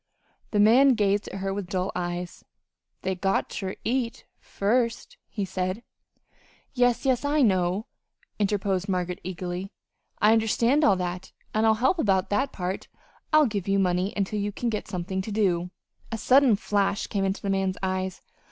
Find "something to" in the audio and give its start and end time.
14.87-15.31